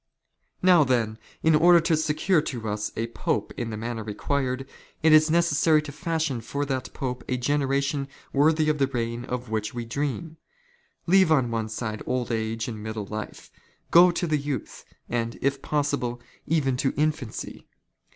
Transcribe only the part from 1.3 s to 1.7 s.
in